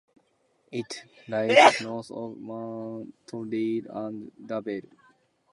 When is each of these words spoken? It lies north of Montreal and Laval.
It 0.71 1.03
lies 1.27 1.79
north 1.81 2.09
of 2.09 2.35
Montreal 2.35 3.85
and 3.95 4.31
Laval. 4.39 4.81